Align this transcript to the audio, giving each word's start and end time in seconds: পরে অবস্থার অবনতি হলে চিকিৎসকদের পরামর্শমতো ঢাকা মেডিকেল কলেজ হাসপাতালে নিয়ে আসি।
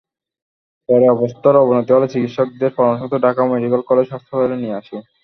পরে 0.89 1.05
অবস্থার 1.09 1.55
অবনতি 1.57 1.91
হলে 1.93 2.07
চিকিৎসকদের 2.13 2.71
পরামর্শমতো 2.77 3.17
ঢাকা 3.25 3.41
মেডিকেল 3.51 3.81
কলেজ 3.89 4.07
হাসপাতালে 4.11 4.55
নিয়ে 4.57 4.77
আসি। 4.79 4.95